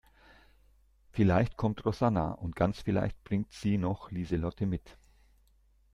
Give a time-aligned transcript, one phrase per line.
[1.11, 4.97] Vielleicht kommt Rosanna und ganz vielleicht bringt sie noch Lieselotte mit.